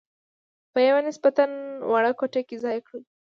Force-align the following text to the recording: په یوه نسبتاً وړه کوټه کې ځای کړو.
په 0.71 0.79
یوه 0.87 1.01
نسبتاً 1.07 1.45
وړه 1.91 2.11
کوټه 2.19 2.41
کې 2.47 2.57
ځای 2.63 2.77
کړو. 2.87 2.99